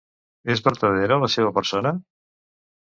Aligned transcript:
És 0.53 0.63
vertadera 0.69 1.19
la 1.25 1.31
seva 1.37 1.53
persona? 1.61 1.95